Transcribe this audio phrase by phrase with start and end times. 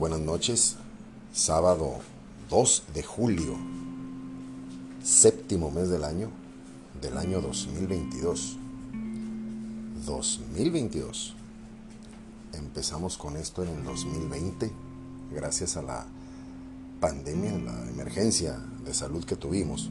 [0.00, 0.76] buenas noches.
[1.30, 1.98] Sábado
[2.48, 3.54] 2 de julio,
[5.04, 6.30] séptimo mes del año,
[7.02, 8.56] del año 2022.
[10.06, 11.34] 2022.
[12.54, 14.72] Empezamos con esto en el 2020,
[15.34, 16.06] gracias a la
[16.98, 19.90] pandemia, la emergencia de salud que tuvimos,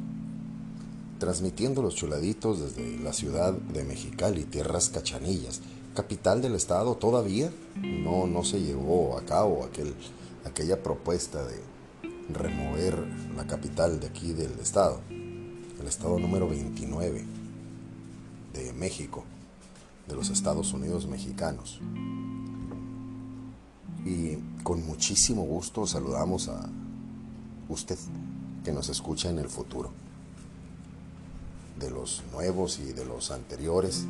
[1.19, 5.61] transmitiendo los chuladitos desde la ciudad de Mexicali, tierras cachanillas,
[5.99, 9.93] capital del estado todavía no, no se llevó a cabo aquel,
[10.45, 11.61] aquella propuesta de
[12.29, 17.25] remover la capital de aquí del estado, el estado número 29
[18.53, 19.25] de México,
[20.07, 21.81] de los Estados Unidos mexicanos.
[24.05, 26.69] Y con muchísimo gusto saludamos a
[27.67, 27.97] usted
[28.63, 29.91] que nos escucha en el futuro,
[31.77, 34.05] de los nuevos y de los anteriores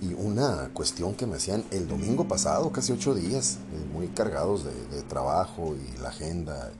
[0.00, 4.64] y una cuestión que me hacían el domingo pasado, casi ocho días, eh, muy cargados
[4.64, 6.70] de, trabajo y la agenda,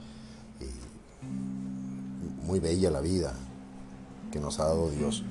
[0.59, 3.33] y muy bella la vida
[4.31, 5.23] que nos ha dado Dios,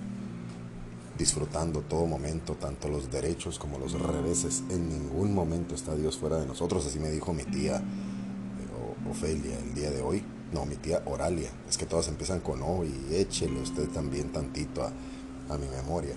[1.19, 4.63] disfrutando todo momento, tanto los derechos como los reveses.
[4.71, 9.59] En ningún momento está Dios fuera de nosotros, así me dijo mi tía eh, Ofelia
[9.59, 10.25] el día de hoy.
[10.53, 14.83] No, mi tía Oralia, es que todas empiezan con O y échele usted también tantito
[14.83, 14.93] a,
[15.49, 16.15] a mi memoria.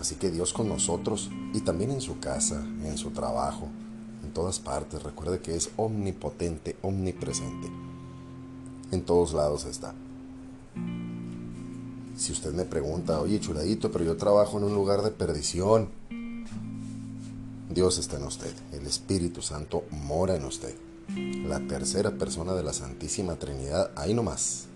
[0.00, 3.68] Así que Dios con nosotros y también en su casa, en su trabajo,
[4.22, 5.02] en todas partes.
[5.02, 7.70] Recuerde que es omnipotente, omnipresente.
[8.90, 9.94] En todos lados está.
[12.16, 15.88] Si usted me pregunta, oye chuladito, pero yo trabajo en un lugar de perdición.
[17.70, 18.52] Dios está en usted.
[18.72, 20.74] El Espíritu Santo mora en usted.
[21.46, 24.66] La tercera persona de la Santísima Trinidad, ahí nomás.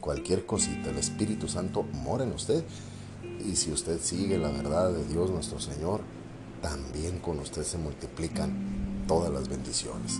[0.00, 2.64] Cualquier cosita, el Espíritu Santo mora en usted
[3.44, 6.00] y si usted sigue la verdad de Dios nuestro Señor,
[6.62, 10.18] también con usted se multiplican todas las bendiciones.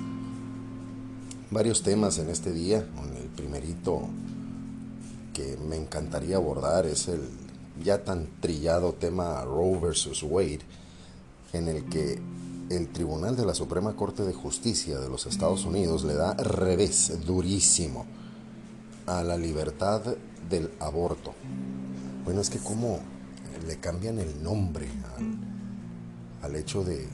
[1.50, 2.78] Varios temas en este día.
[2.78, 4.02] El primerito
[5.32, 7.22] que me encantaría abordar es el
[7.82, 10.60] ya tan trillado tema Roe versus Wade,
[11.52, 12.20] en el que
[12.70, 17.24] el Tribunal de la Suprema Corte de Justicia de los Estados Unidos le da revés
[17.26, 18.06] durísimo
[19.06, 20.02] a la libertad
[20.48, 21.34] del aborto.
[22.24, 23.00] Bueno, es que como
[23.66, 24.86] le cambian el nombre
[26.42, 27.06] al, hecho de,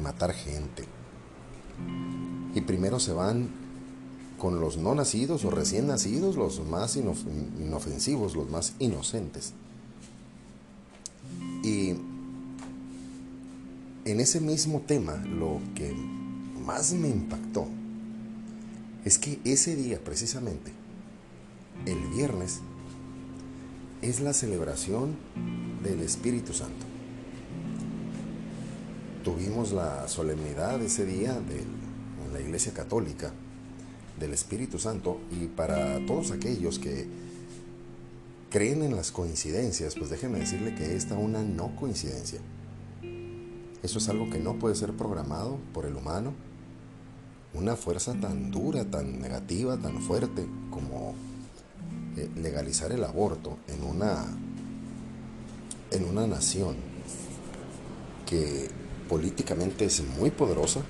[0.00, 0.84] matar gente.
[2.54, 3.48] Y primero se van
[4.38, 9.54] con los no nacidos o recién nacidos, los más inofensivos, los más inocentes.
[11.62, 11.90] Y
[14.04, 15.92] en ese mismo tema, lo que
[16.64, 17.66] más me impactó
[19.04, 20.72] es que ese día, precisamente,
[21.86, 22.60] el viernes,
[24.02, 25.16] es la celebración
[25.82, 26.86] del Espíritu Santo.
[29.24, 33.32] Tuvimos la solemnidad ese día de, en la Iglesia Católica
[34.20, 37.06] del Espíritu Santo y para todos aquellos que
[38.50, 42.40] creen en las coincidencias, pues déjenme decirle que esta una no coincidencia.
[43.82, 46.32] Eso es algo que no puede ser programado por el humano.
[47.54, 51.14] Una fuerza tan dura, tan negativa, tan fuerte como
[52.16, 54.24] eh, legalizar el aborto en una,
[55.90, 56.76] en una nación
[58.24, 58.70] que
[59.08, 60.80] políticamente es muy poderosa,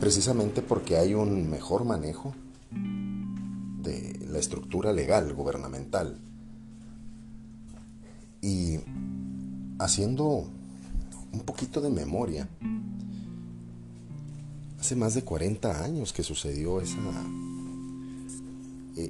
[0.00, 2.34] precisamente porque hay un mejor manejo
[3.82, 6.18] de la estructura legal, gubernamental.
[8.40, 8.78] Y
[9.78, 10.48] haciendo
[11.32, 12.48] un poquito de memoria,
[14.80, 16.96] hace más de 40 años que sucedió esa,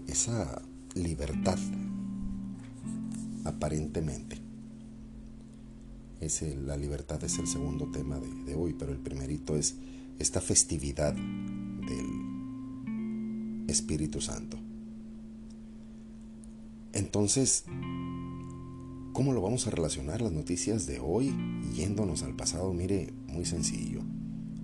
[0.06, 0.62] esa
[0.94, 1.58] libertad,
[3.44, 4.38] aparentemente.
[6.64, 9.76] la libertad es el segundo tema de, de hoy, pero el primerito es
[10.18, 12.30] esta festividad del
[13.68, 14.58] Espíritu Santo.
[16.92, 17.64] Entonces,
[19.12, 21.34] ¿cómo lo vamos a relacionar las noticias de hoy
[21.74, 22.72] yéndonos al pasado?
[22.74, 24.03] Mire, muy sencillo,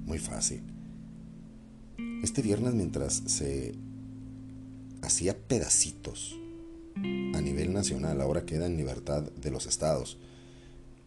[0.05, 0.63] muy fácil.
[2.23, 3.75] Este viernes mientras se
[5.07, 6.37] hacía pedacitos
[6.97, 10.19] a nivel nacional, ahora queda en libertad de los estados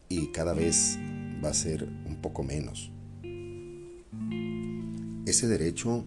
[0.07, 0.97] y cada vez
[1.43, 2.91] va a ser un poco menos.
[5.25, 6.05] Ese derecho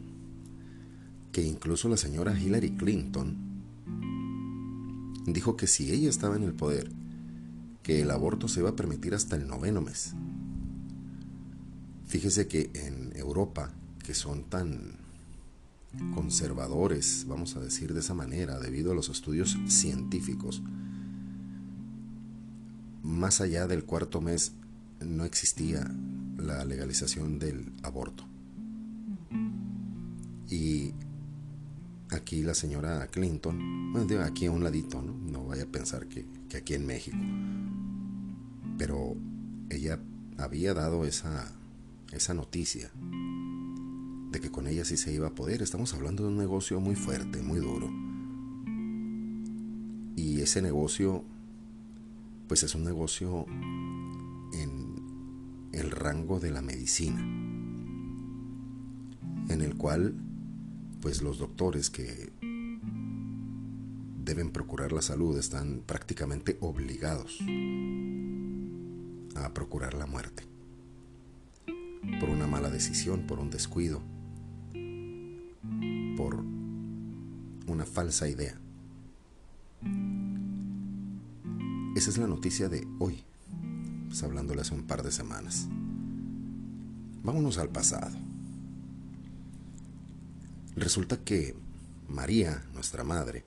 [1.32, 3.36] que incluso la señora Hillary Clinton
[5.26, 6.90] dijo que si ella estaba en el poder,
[7.82, 10.14] que el aborto se iba a permitir hasta el noveno mes.
[12.06, 13.72] Fíjese que en Europa,
[14.04, 15.01] que son tan
[16.14, 20.62] conservadores, vamos a decir de esa manera, debido a los estudios científicos.
[23.02, 24.52] Más allá del cuarto mes
[25.00, 25.90] no existía
[26.36, 28.24] la legalización del aborto.
[30.48, 30.92] Y
[32.10, 35.46] aquí la señora Clinton, bueno, aquí a un ladito, ¿no?
[35.46, 37.16] Vaya a pensar que, que aquí en México.
[38.78, 39.16] Pero
[39.70, 39.98] ella
[40.38, 41.50] había dado esa,
[42.12, 42.90] esa noticia
[44.32, 45.62] de que con ella sí se iba a poder.
[45.62, 47.90] Estamos hablando de un negocio muy fuerte, muy duro.
[50.16, 51.22] Y ese negocio,
[52.48, 53.44] pues es un negocio
[54.54, 57.20] en el rango de la medicina,
[59.48, 60.14] en el cual,
[61.00, 62.32] pues los doctores que
[64.24, 67.38] deben procurar la salud están prácticamente obligados
[69.34, 70.44] a procurar la muerte
[72.20, 74.02] por una mala decisión, por un descuido,
[77.84, 78.58] falsa idea.
[81.94, 83.22] Esa es la noticia de hoy,
[84.08, 85.68] pues hablándole hace un par de semanas.
[87.22, 88.16] Vámonos al pasado.
[90.74, 91.54] Resulta que
[92.08, 93.44] María, nuestra madre,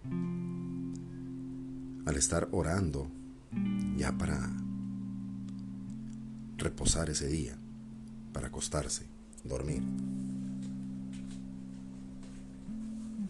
[2.05, 3.09] al estar orando
[3.97, 4.51] ya para
[6.57, 7.57] reposar ese día,
[8.31, 9.05] para acostarse,
[9.43, 9.83] dormir,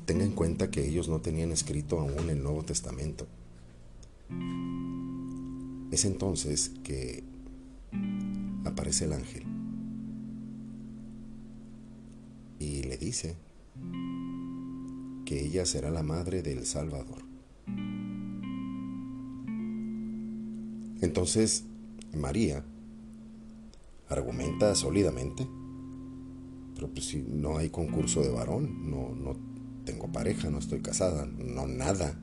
[0.06, 3.26] Tenga en cuenta que ellos no tenían escrito aún el Nuevo Testamento.
[5.92, 7.24] Es entonces que
[8.66, 9.44] aparece el ángel
[12.60, 13.36] y le dice
[15.26, 17.24] que ella será la madre del Salvador.
[21.02, 21.64] Entonces
[22.14, 22.64] María
[24.10, 25.48] argumenta sólidamente,
[26.76, 29.36] pero pues si no hay concurso de varón, no, no
[29.86, 32.20] tengo pareja, no estoy casada, no nada.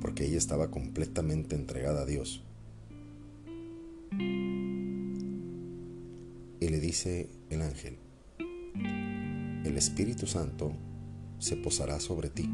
[0.00, 2.42] Porque ella estaba completamente entregada a Dios.
[6.58, 7.98] Y le dice el ángel,
[9.64, 10.72] el Espíritu Santo
[11.38, 12.48] se posará sobre ti.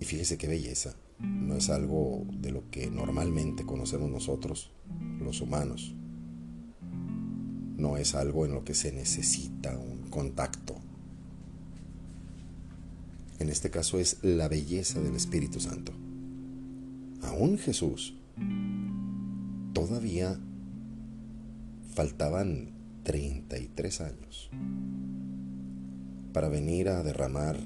[0.00, 4.72] Y fíjese qué belleza, no es algo de lo que normalmente conocemos nosotros,
[5.20, 5.94] los humanos.
[7.82, 10.76] No es algo en lo que se necesita un contacto.
[13.40, 15.90] En este caso es la belleza del Espíritu Santo.
[17.22, 18.14] Aún Jesús,
[19.72, 20.38] todavía
[21.92, 22.70] faltaban
[23.02, 24.48] 33 años
[26.32, 27.58] para venir a derramar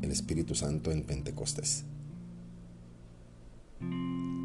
[0.00, 1.82] el Espíritu Santo en Pentecostés.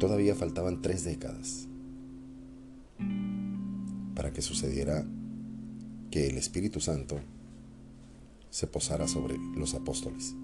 [0.00, 1.68] Todavía faltaban tres décadas
[4.24, 5.04] para que sucediera
[6.10, 7.20] que el Espíritu Santo
[8.48, 10.34] se posara sobre los apóstoles.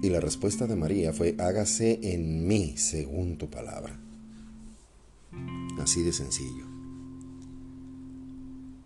[0.00, 3.98] Y la respuesta de María fue, hágase en mí según tu palabra.
[5.80, 6.66] Así de sencillo.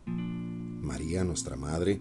[0.06, 2.00] María, nuestra Madre,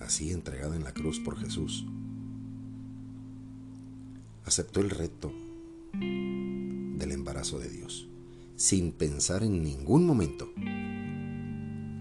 [0.00, 1.86] así entregada en la cruz por Jesús,
[4.44, 5.32] aceptó el reto
[7.00, 8.06] del embarazo de Dios
[8.60, 10.52] sin pensar en ningún momento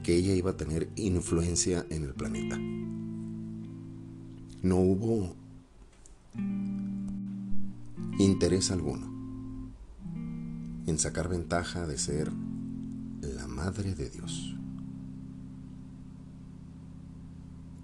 [0.04, 2.57] que ella iba a tener influencia en el planeta.
[4.62, 5.38] No hubo
[8.20, 9.08] interés alguno
[10.86, 12.29] en sacar ventaja de ser
[13.22, 14.53] la madre de Dios.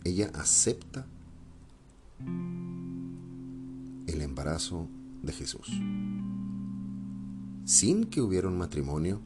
[0.03, 1.07] Ella acepta
[4.05, 4.89] el embarazo
[5.23, 5.71] de Jesús
[7.65, 9.19] sin que hubiera un matrimonio,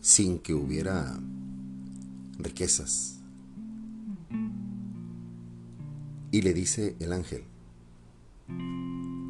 [0.00, 1.18] sin que hubiera
[2.38, 3.18] riquezas.
[6.30, 7.42] Y le dice el ángel,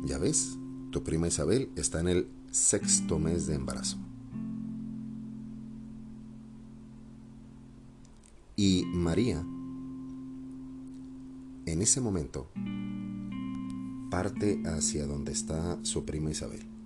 [0.05, 0.59] ya ves,
[0.91, 3.99] tu prima Isabel está en el sexto mes de embarazo.
[8.57, 9.41] Y María,
[11.67, 12.51] en ese momento,
[14.11, 16.78] parte hacia donde está su prima Isabel.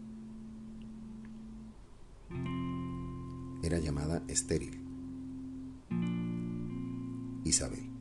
[3.63, 4.83] Era llamada estéril.
[7.45, 7.93] Isabel.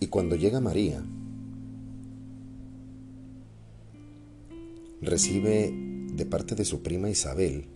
[0.00, 1.02] Y cuando llega María,
[5.00, 5.72] recibe
[6.12, 7.66] de parte de su prima Isabel,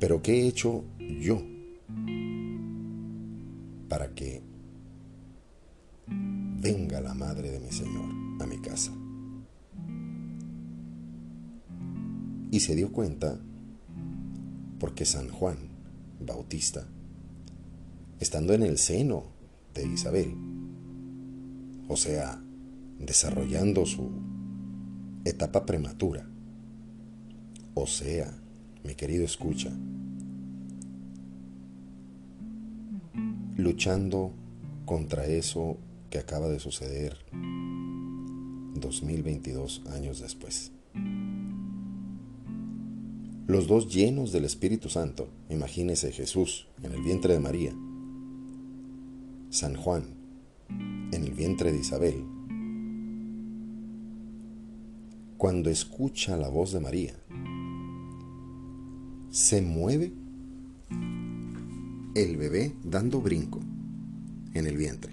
[0.00, 0.84] pero ¿qué he hecho
[1.20, 1.42] yo
[3.88, 4.42] para que
[6.60, 8.92] venga la madre de mi Señor a mi casa?
[12.54, 13.36] Y se dio cuenta
[14.78, 15.56] porque San Juan
[16.24, 16.86] Bautista,
[18.20, 19.24] estando en el seno
[19.74, 20.36] de Isabel,
[21.88, 22.40] o sea,
[23.00, 24.08] desarrollando su
[25.24, 26.30] etapa prematura.
[27.74, 28.32] O sea,
[28.84, 29.72] mi querido escucha,
[33.56, 34.30] luchando
[34.84, 35.76] contra eso
[36.08, 37.18] que acaba de suceder
[38.76, 40.70] 2022 años después.
[43.46, 47.76] Los dos llenos del Espíritu Santo, imagínese Jesús en el vientre de María,
[49.50, 50.04] San Juan
[51.12, 52.24] en el vientre de Isabel,
[55.36, 57.14] cuando escucha la voz de María,
[59.28, 60.10] se mueve
[62.14, 63.60] el bebé dando brinco
[64.54, 65.12] en el vientre.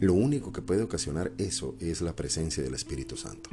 [0.00, 3.48] Lo único que puede ocasionar eso es la presencia del Espíritu Santo.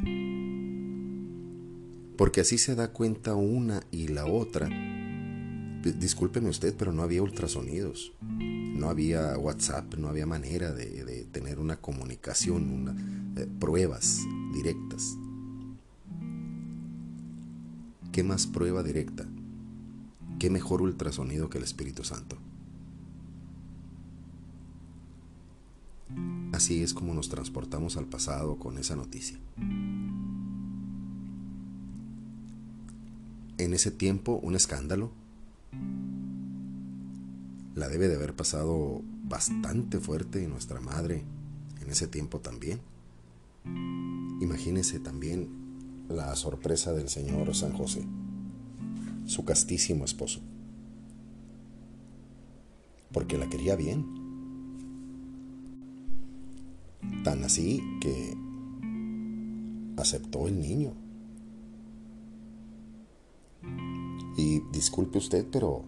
[2.20, 4.68] Porque así se da cuenta una y la otra.
[5.82, 8.12] Discúlpeme usted, pero no había ultrasonidos.
[8.30, 14.20] No había WhatsApp, no había manera de, tener una comunicación, eh, pruebas
[14.54, 15.16] directas.
[18.12, 19.26] ¿Qué más prueba directa?
[20.40, 22.38] ¿Qué mejor ultrasonido que el Espíritu Santo?
[26.52, 29.40] Así es como nos transportamos al pasado con esa noticia.
[33.60, 35.12] En ese tiempo, un escándalo.
[37.76, 41.24] La debe de haber pasado bastante fuerte nuestra madre
[41.82, 42.80] en ese tiempo también.
[44.42, 45.50] Imagínese también
[46.08, 48.08] la sorpresa del Señor San José
[49.30, 50.42] su castísimo esposo.
[53.12, 54.06] Porque la quería bien.
[57.24, 58.36] Tan así que
[59.98, 60.94] aceptó el niño.
[64.40, 65.84] Y disculpe usted, pero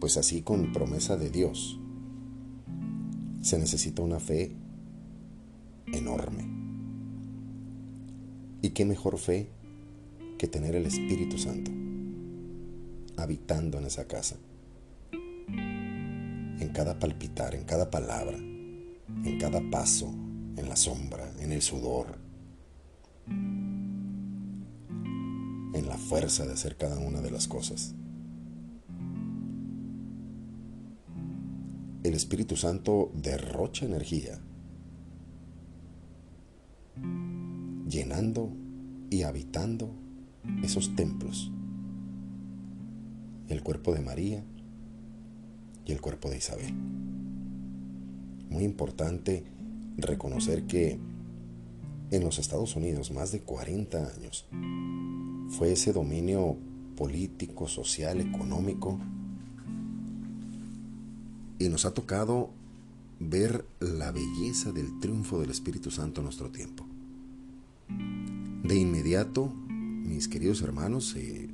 [0.00, 1.78] pues así con promesa de Dios,
[3.42, 4.56] se necesita una fe
[5.92, 6.48] enorme.
[8.62, 9.50] ¿Y qué mejor fe
[10.38, 11.70] que tener el Espíritu Santo?
[13.18, 14.36] habitando en esa casa.
[15.12, 20.08] En cada palpitar, en cada palabra, en cada paso,
[20.56, 22.16] en la sombra, en el sudor,
[26.08, 27.94] fuerza de hacer cada una de las cosas.
[32.02, 34.40] El Espíritu Santo derrocha energía,
[37.86, 38.50] llenando
[39.10, 39.90] y habitando
[40.62, 41.52] esos templos
[43.48, 44.44] el cuerpo de María
[45.84, 46.72] y el cuerpo de Isabel.
[48.50, 49.44] Muy importante
[49.96, 50.98] reconocer que
[52.10, 54.46] en los Estados Unidos más de 40 años
[55.50, 56.56] fue ese dominio
[56.96, 58.98] político, social, económico
[61.58, 62.50] y nos ha tocado
[63.20, 66.86] ver la belleza del triunfo del Espíritu Santo en nuestro tiempo.
[67.88, 71.48] De inmediato, mis queridos hermanos, se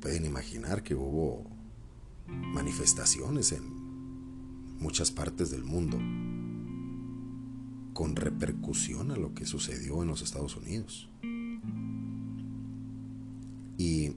[0.00, 1.44] pueden imaginar que hubo
[2.26, 3.62] manifestaciones en
[4.78, 5.98] muchas partes del mundo
[7.96, 11.08] con repercusión a lo que sucedió en los Estados Unidos.
[13.78, 14.12] Y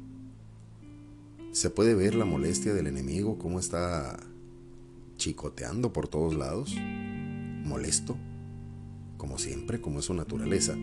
[1.53, 4.19] se puede ver la molestia del enemigo, cómo está
[5.15, 8.17] chicoteando por todos lados, molesto,
[9.15, 10.75] como siempre, como es su naturaleza.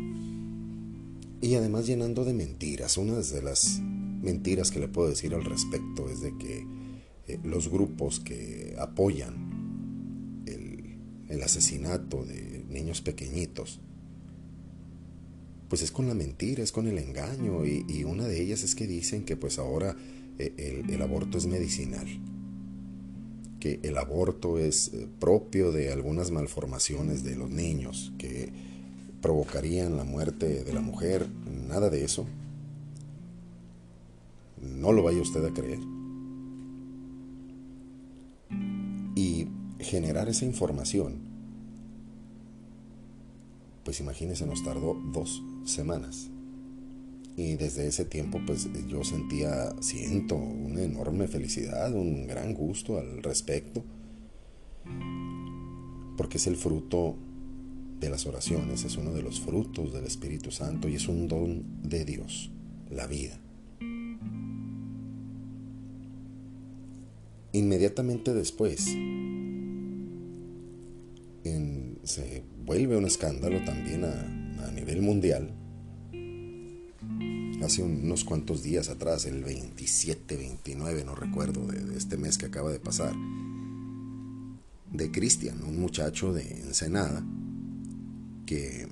[1.43, 3.79] Y además llenando de mentiras, unas de las
[4.23, 6.67] mentiras que le puedo decir al respecto es de que
[7.27, 9.46] eh, los grupos que apoyan
[11.29, 13.81] el, asesinato de niños pequeñitos,
[15.69, 18.87] pues es con la mentira, es con el engaño y, una de ellas es que
[18.87, 19.97] dicen que pues ahora
[20.39, 22.07] eh, el, aborto es medicinal,
[23.61, 28.51] que el aborto es eh, propio de algunas malformaciones de los niños que
[29.21, 31.27] provocarían la muerte de la mujer,
[31.69, 32.27] nada de eso.
[34.63, 35.96] No lo vaya usted a creer.
[39.87, 41.15] Generar esa información,
[43.85, 46.29] pues imagínese, nos tardó dos semanas.
[47.37, 53.23] Y desde ese tiempo, pues yo sentía, siento una enorme felicidad, un gran gusto al
[53.23, 53.85] respecto,
[56.17, 57.17] porque es el fruto
[58.01, 61.63] de las oraciones, es uno de los frutos del Espíritu Santo y es un don
[61.83, 62.51] de Dios,
[62.91, 63.39] la vida.
[67.53, 68.87] Inmediatamente después
[72.07, 75.51] se vuelve un escándalo también a, nivel mundial.
[77.63, 82.71] Hace unos cuantos días atrás, el 27, 29, no recuerdo, de, este mes que acaba
[82.71, 83.15] de pasar,
[84.93, 87.25] de Cristian, un muchacho de Ensenada,
[88.45, 88.87] que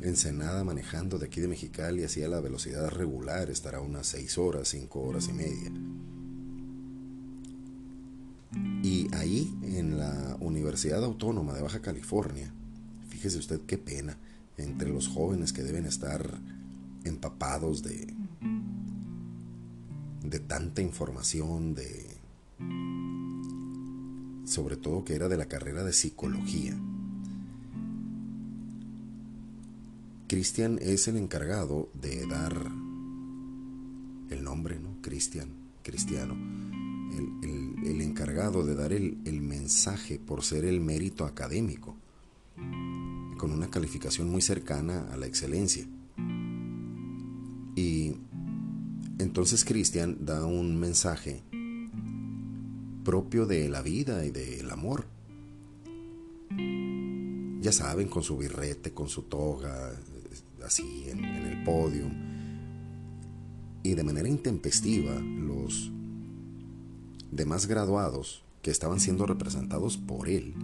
[0.00, 5.00] Ensenada manejando de aquí de Mexicali hacia la velocidad regular estará unas 6 horas, 5
[5.00, 5.70] horas y media.
[8.82, 12.52] Y ahí, en la Universidad Autónoma de Baja California,
[13.08, 14.18] fíjese usted qué pena,
[14.56, 16.38] entre los jóvenes que deben estar
[17.04, 18.12] empapados de,
[20.22, 22.06] de tanta información, de
[24.44, 26.76] sobre todo que era de la carrera de psicología.
[30.26, 32.54] Cristian es el encargado de dar
[34.30, 35.00] el nombre, ¿no?
[35.02, 35.48] Cristian,
[35.82, 36.36] cristiano.
[37.12, 41.96] El, encargado de dar el, mensaje por ser el mérito académico,
[43.36, 45.86] con una calificación muy cercana a la excelencia.
[47.76, 48.14] Y
[49.18, 51.42] entonces Cristian da un mensaje
[53.04, 55.06] propio de la vida y del amor.
[57.60, 59.92] Ya saben, con su birrete, con su toga,
[60.64, 62.06] así en, el podio.
[63.82, 65.90] Y de manera intempestiva, los
[67.30, 70.54] demás graduados que estaban siendo representados por él.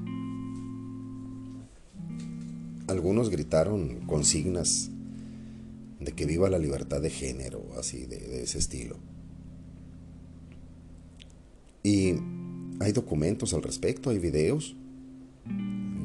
[2.89, 4.91] Algunos gritaron consignas
[6.01, 8.97] de que viva la libertad de género, así de ese estilo.
[11.83, 12.15] Y
[12.81, 14.77] hay documentos al respecto, hay videos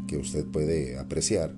[0.08, 1.54] que usted puede apreciar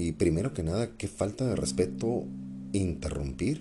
[0.00, 2.24] y primero que nada, qué falta de respeto
[2.72, 3.60] interrumpir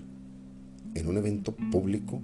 [0.95, 2.21] en un evento público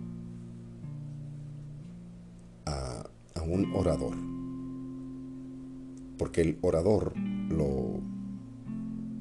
[3.46, 4.16] un orador.
[6.18, 7.14] Porque el orador,
[7.50, 8.02] lo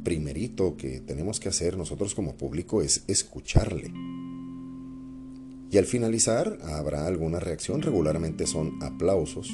[0.04, 3.92] primerito que tenemos que hacer nosotros como público es escucharle.
[5.70, 9.50] Y al finalizar habrá alguna reacción, regularmente son aplausos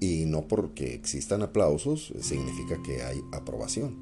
[0.00, 3.96] y no porque existan aplausos significa que hay aprobación.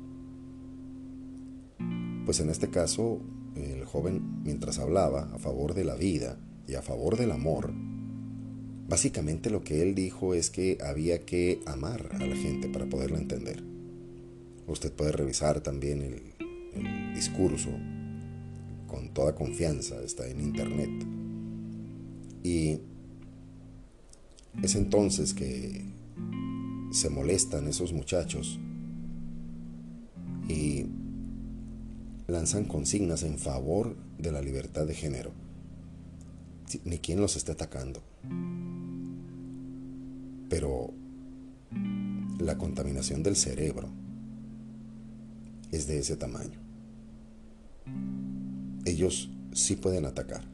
[2.25, 3.21] Pues en este caso,
[3.55, 7.73] el joven, mientras hablaba a favor de la vida y a favor del amor,
[8.89, 13.19] básicamente lo que él dijo es que había que amar a la gente para poderla
[13.19, 13.63] entender.
[14.67, 16.23] Usted puede revisar también el,
[17.15, 17.71] discurso
[18.89, 20.91] con toda confianza, está en internet.
[22.43, 22.81] Y
[24.61, 25.85] es entonces que
[26.91, 28.59] se molestan esos muchachos
[30.49, 30.87] y
[32.27, 35.31] lanzan consignas en favor de la libertad de género.
[36.85, 38.03] Ni quien los esté atacando.
[40.49, 40.93] Pero
[42.39, 43.89] la contaminación del cerebro
[45.71, 46.59] es de ese tamaño.
[48.85, 50.45] Ellos sí pueden atacar.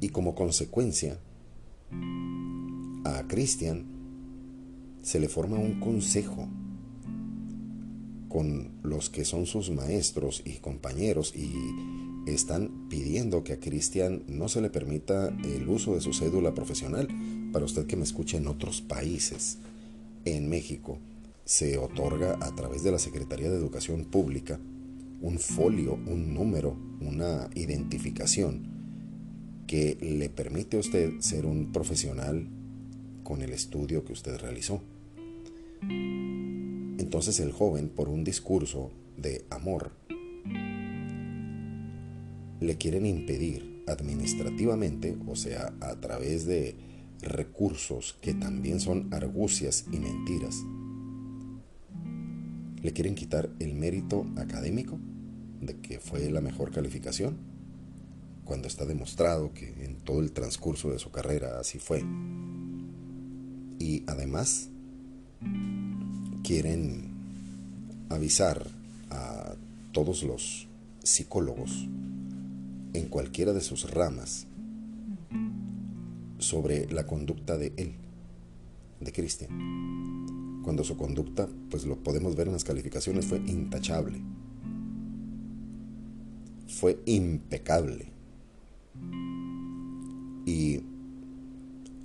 [0.00, 1.18] Y como consecuencia,
[3.04, 3.86] a Cristian
[5.02, 6.48] se le forma un consejo
[8.28, 11.52] con los que son sus maestros y compañeros y
[12.26, 17.08] están pidiendo que a Cristian no se le permita el uso de su cédula profesional.
[17.52, 19.58] Para usted que me escuche en otros países,
[20.24, 20.98] en México,
[21.44, 24.58] se otorga a través de la Secretaría de Educación Pública
[25.20, 28.74] un folio, un número, una identificación
[29.66, 32.48] que le permite a usted ser un profesional
[33.22, 34.82] con el estudio que usted realizó.
[37.06, 39.92] Entonces el joven, por un discurso de amor,
[42.58, 46.74] le quieren impedir administrativamente, o sea, a través de
[47.22, 50.56] recursos que también son argucias y mentiras,
[52.82, 54.98] le quieren quitar el mérito académico
[55.60, 57.36] de que fue la mejor calificación
[58.44, 62.02] cuando está demostrado que en todo el transcurso de su carrera así fue.
[63.78, 64.70] Y además
[66.46, 67.02] quieren
[68.08, 68.70] avisar
[69.10, 69.56] a
[69.90, 70.68] todos los
[71.02, 71.88] psicólogos
[72.92, 74.46] en cualquiera de sus ramas
[76.38, 77.94] sobre la conducta de él,
[79.00, 80.62] de Cristian.
[80.62, 84.20] Cuando su conducta, pues lo podemos ver en las calificaciones, fue intachable,
[86.68, 88.06] fue impecable
[90.46, 90.80] y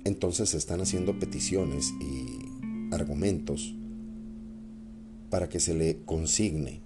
[0.02, 3.76] entonces se están haciendo peticiones y argumentos
[5.32, 6.82] para que se le consigne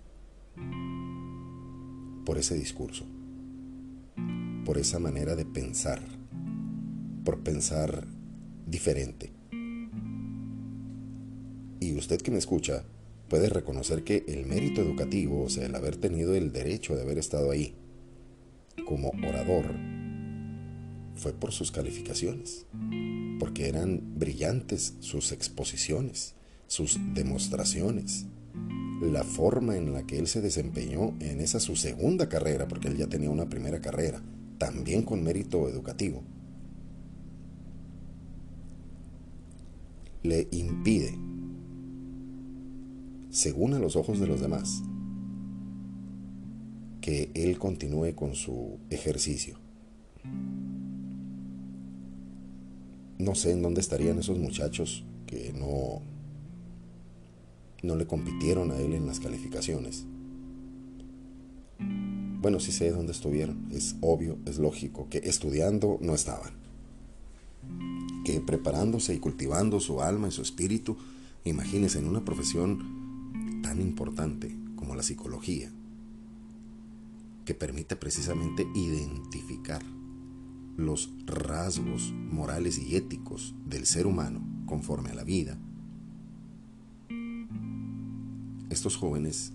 [2.24, 3.04] por ese discurso,
[4.64, 6.00] por esa manera de pensar,
[7.24, 8.06] por pensar
[8.64, 9.32] diferente.
[11.80, 12.84] Y usted que me escucha
[13.28, 17.18] puede reconocer que el mérito educativo, o sea, el haber tenido el derecho de haber
[17.18, 17.74] estado ahí
[18.86, 19.74] como orador,
[21.16, 22.64] fue por sus calificaciones,
[23.40, 28.26] porque eran brillantes sus exposiciones, sus demostraciones,
[29.00, 32.96] la forma en la que él se desempeñó en esa su segunda carrera, porque él
[32.96, 34.22] ya tenía una primera carrera,
[34.58, 36.22] también con mérito educativo,
[40.22, 41.16] le impide,
[43.30, 44.82] según a los ojos de los demás,
[47.00, 49.58] que él continúe con su ejercicio.
[53.18, 56.02] No sé en dónde estarían esos muchachos que no
[57.86, 60.04] no le compitieron a él en las calificaciones.
[62.40, 63.68] Bueno, sí sé dónde estuvieron.
[63.72, 66.52] Es obvio, es lógico que estudiando no estaban.
[68.24, 70.96] Que preparándose y cultivando su alma y su espíritu,
[71.44, 75.72] imagínense en una profesión tan importante como la psicología,
[77.44, 79.82] que permite precisamente identificar
[80.76, 85.58] los rasgos morales y éticos del ser humano conforme a la vida,
[88.70, 89.52] estos jóvenes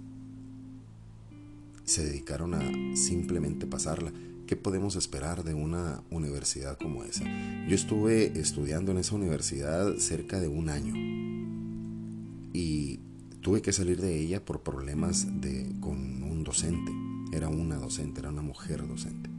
[1.83, 4.11] se dedicaron a simplemente pasarla.
[4.47, 7.23] ¿Qué podemos esperar de una universidad como esa?
[7.67, 10.93] Yo estuve estudiando en esa universidad cerca de un año
[12.53, 12.99] y
[13.41, 16.91] tuve que salir de ella por problemas de, con un docente.
[17.31, 19.29] Era una docente, era una mujer docente.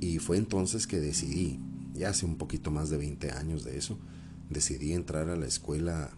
[0.00, 1.58] Y fue entonces que decidí,
[1.94, 3.98] ya hace un poquito más de 20 años de eso,
[4.50, 6.10] decidí entrar a la escuela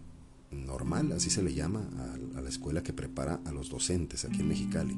[0.64, 1.88] normal, así se le llama
[2.34, 4.96] a, la escuela que prepara a los docentes aquí en Mexicali,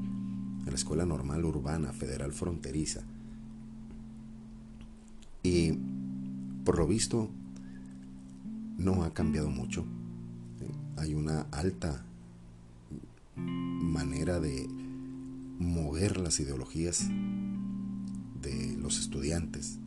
[0.67, 3.03] a la Escuela Normal Urbana Federal Fronteriza.
[5.43, 5.73] Y
[6.65, 7.31] por lo visto
[8.77, 9.85] no ha cambiado mucho.
[10.97, 12.05] Hay una alta
[13.37, 14.69] manera de
[15.59, 17.09] mover las ideologías
[18.43, 19.79] de los estudiantes.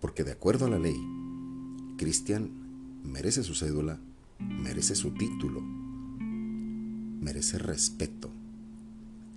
[0.00, 0.96] Porque de acuerdo a la ley,
[1.96, 2.63] Cristian
[3.04, 4.00] merece su cédula,
[4.38, 8.30] merece su título, merece respeto.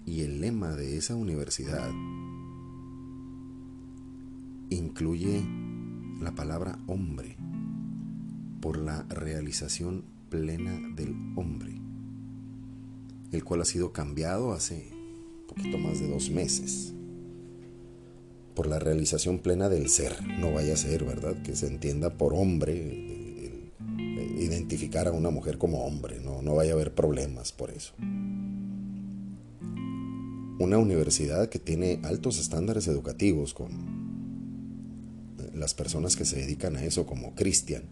[0.06, 1.92] Y el lema de esa universidad
[4.70, 5.46] incluye
[6.22, 7.36] la palabra hombre
[8.62, 11.80] por la realización plena del hombre,
[13.32, 14.92] el cual ha sido cambiado hace
[15.48, 16.94] poquito más de dos meses
[18.56, 20.26] por la realización plena del ser.
[20.40, 21.40] No vaya a ser, ¿verdad?
[21.44, 23.17] Que se entienda por hombre
[24.68, 27.94] identificar a una mujer como hombre, no, no vaya a haber problemas por eso.
[30.60, 33.72] Una universidad que tiene altos estándares educativos con
[35.54, 37.84] las personas que se dedican a eso como Cristian.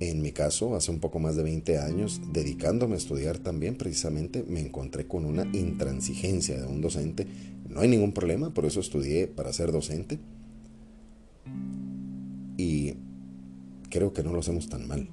[0.00, 4.44] En mi caso, hace un poco más de 20 años, dedicándome a estudiar también, precisamente
[4.48, 7.28] me encontré con una intransigencia de un docente.
[7.68, 10.18] No hay ningún problema, por eso estudié para ser docente.
[13.92, 15.06] Creo que no lo hacemos tan mal.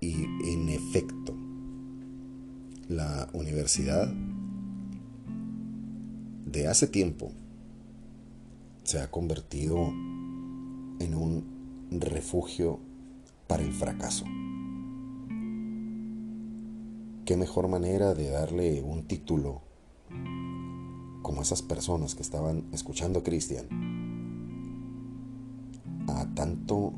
[0.00, 1.34] Y en efecto,
[2.88, 4.12] la universidad
[6.46, 7.30] de hace tiempo
[8.82, 9.88] se ha convertido
[10.98, 11.44] en un
[11.92, 12.80] refugio
[13.46, 14.24] para el fracaso.
[17.24, 19.62] ¿Qué mejor manera de darle un título
[21.22, 24.05] como esas personas que estaban escuchando a Cristian
[26.36, 26.92] tanto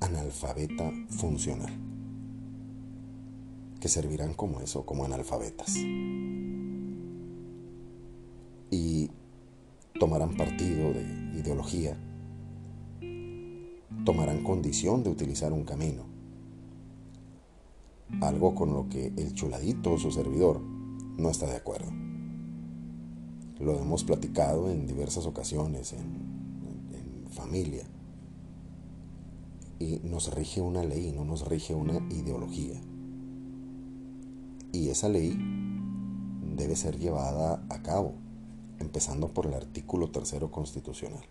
[0.00, 1.70] analfabeta funcional,
[3.78, 5.76] que servirán como eso, como analfabetas.
[8.70, 9.10] Y
[10.00, 11.02] tomarán partido de
[11.38, 11.96] ideología,
[14.04, 16.04] tomarán condición de utilizar un camino,
[18.22, 20.62] algo con lo que el chuladito, su servidor,
[21.18, 21.92] no está de acuerdo.
[23.58, 26.40] Lo hemos platicado en diversas ocasiones en
[27.30, 27.84] familia.
[29.78, 32.80] Y nos rige una ley, no nos rige una ideología.
[34.72, 35.36] Y esa ley
[36.56, 38.12] debe ser llevada a cabo,
[38.78, 41.24] empezando por el artículo tercero constitucional.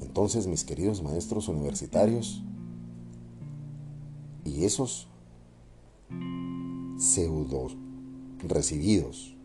[0.00, 2.42] Entonces, mis queridos maestros universitarios
[4.44, 5.08] y esos
[6.96, 7.68] pseudo
[8.38, 9.36] recibidos,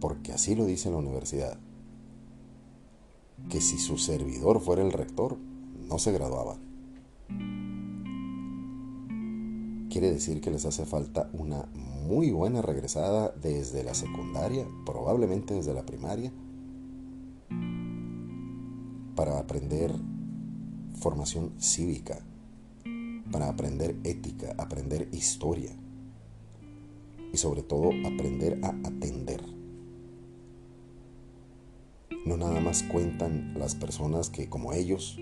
[0.00, 1.58] porque así lo dice la universidad,
[3.48, 5.38] que si su servidor fuera el rector,
[5.88, 6.58] no se graduaba.
[9.90, 11.66] Quiere decir que les hace falta una
[12.06, 16.32] muy buena regresada desde la secundaria, probablemente desde la primaria,
[19.14, 19.92] para aprender
[20.94, 22.20] formación cívica,
[23.30, 25.72] para aprender ética, aprender historia
[27.32, 29.57] y sobre todo aprender a atender.
[32.28, 35.18] No nada más cuentan las personas que como ellos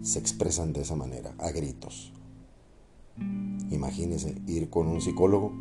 [0.00, 2.10] se expresan de esa manera, a gritos.
[3.70, 5.52] Imagínese ir con un psicólogo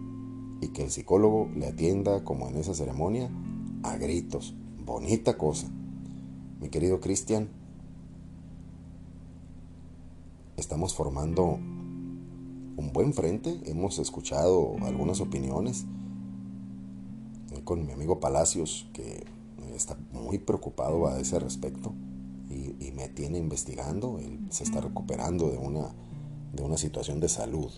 [0.61, 3.29] y que el psicólogo le atienda como en esa ceremonia
[3.83, 4.55] a gritos.
[4.85, 5.67] Bonita cosa.
[6.61, 7.49] Mi querido Cristian,
[10.55, 13.59] estamos formando un buen frente.
[13.65, 15.85] Hemos escuchado algunas opiniones
[17.65, 19.25] con mi amigo Palacios, que
[19.75, 21.93] está muy preocupado a ese respecto
[22.49, 24.19] y, me tiene investigando.
[24.19, 25.93] Él se está recuperando de una,
[26.53, 27.71] de una situación de salud.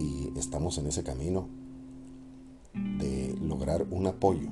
[0.00, 1.48] Y estamos en ese camino
[2.74, 4.48] de lograr un apoyo.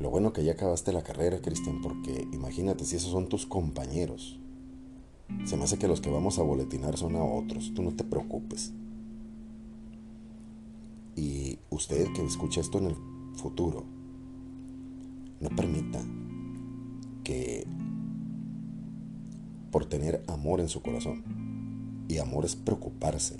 [0.00, 4.40] Lo bueno que ya acabaste la carrera, Cristian, porque imagínate si esos son tus compañeros.
[5.44, 7.72] Se me hace que los que vamos a boletinar son a otros.
[7.74, 8.72] Tú no te preocupes.
[11.16, 12.96] Y usted que escucha esto en el
[13.34, 13.84] futuro,
[15.40, 16.00] no permita
[17.24, 17.66] que
[19.70, 21.24] por tener amor en su corazón,
[22.08, 23.36] y amor es preocuparse,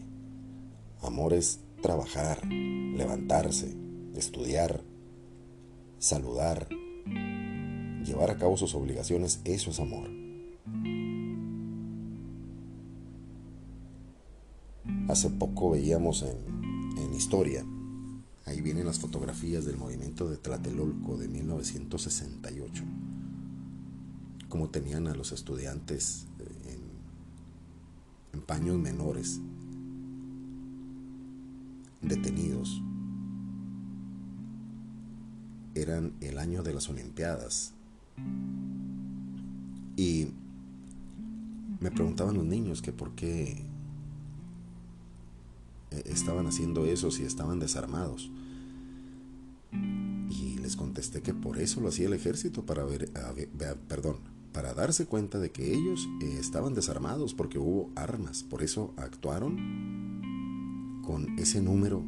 [1.03, 3.75] amor es trabajar, levantarse,
[4.15, 4.83] estudiar,
[5.99, 6.69] saludar,
[8.05, 10.09] llevar a cabo sus obligaciones, eso es amor.
[15.09, 16.60] Hace poco veíamos en,
[17.21, 17.65] historia
[18.51, 22.83] Ahí vienen las fotografías del movimiento de Tlatelolco de 1968.
[24.49, 26.75] Cómo tenían a los estudiantes eh,
[28.33, 29.41] en, en paños menores,
[32.03, 32.83] detenidos.
[35.77, 37.75] Eran el año de las Olimpiadas.
[39.97, 40.27] Y
[41.79, 43.70] me preguntaban los niños que por qué
[46.05, 48.31] estaban haciendo eso si estaban desarmados.
[49.73, 53.11] Y les contesté que por eso lo hacía el ejército, para ver,
[53.89, 54.19] perdón,
[54.53, 58.43] para darse cuenta de que ellos eh, estaban desarmados porque hubo armas.
[58.43, 62.05] Por eso actuaron con ese número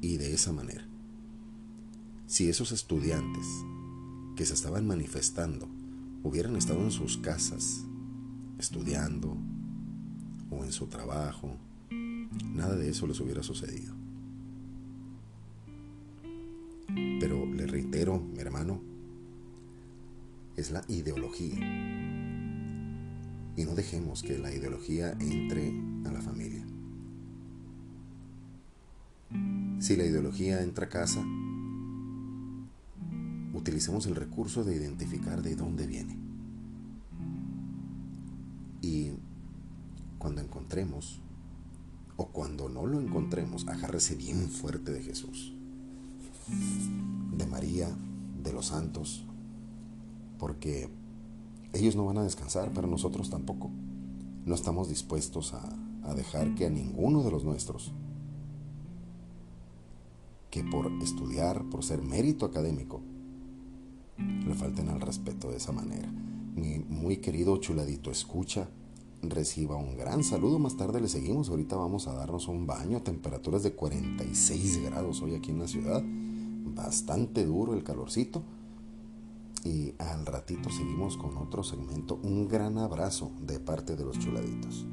[0.00, 0.86] y de esa manera.
[2.26, 3.46] Si esos estudiantes
[4.36, 5.68] que se estaban manifestando
[6.22, 7.84] hubieran estado en sus casas
[8.58, 9.36] estudiando
[10.50, 11.56] o en su trabajo,
[12.44, 13.94] nada de eso les hubiera sucedido.
[17.20, 18.80] Pero le reitero, mi hermano,
[20.56, 21.56] es la ideología.
[23.56, 25.72] Y no dejemos que la ideología entre
[26.06, 26.64] a la familia.
[29.80, 31.24] Si la ideología entra a casa,
[33.54, 36.16] utilicemos el recurso de identificar de dónde viene.
[38.80, 39.10] Y
[40.18, 41.20] cuando encontremos,
[42.18, 45.54] o cuando no lo encontremos, agárrese bien fuerte de Jesús
[47.36, 47.88] de María,
[48.42, 49.24] de los santos,
[50.38, 50.88] porque
[51.72, 53.70] ellos no van a descansar, pero nosotros tampoco.
[54.44, 57.92] No estamos dispuestos a, dejar que a ninguno de los nuestros,
[60.50, 63.02] que por estudiar, por ser mérito académico,
[64.16, 66.10] le falten al respeto de esa manera.
[66.56, 68.70] Mi muy querido chuladito, escucha,
[69.22, 70.58] reciba un gran saludo.
[70.58, 71.48] Más tarde le seguimos.
[71.48, 73.02] Ahorita vamos a darnos un baño.
[73.02, 76.02] Temperaturas de 46 grados hoy aquí en la ciudad
[76.78, 78.42] bastante duro el calorcito.
[79.64, 82.18] Y al ratito seguimos con otro segmento.
[82.22, 84.86] Un gran abrazo de parte de los chuladitos.